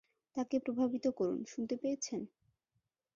তাকে 0.35 0.55
প্রভাবিত 0.59 1.05
করুন, 1.09 1.39
শুনতে 1.45 1.75
পেয়েছেন? 1.77 2.21